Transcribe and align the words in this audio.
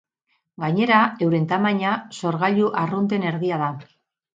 Gainera 0.63 1.01
euren 1.27 1.47
tamaina, 1.53 1.95
sorgailu 2.23 2.75
arrunten 2.87 3.33
erdia 3.33 3.67
da. 3.69 3.75